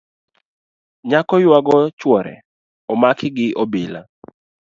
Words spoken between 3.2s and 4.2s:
gi obila